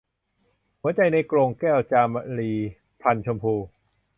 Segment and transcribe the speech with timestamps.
[0.81, 2.51] หัวใจในกรงแก้ว- จามรี
[3.01, 3.53] พรรณชมพู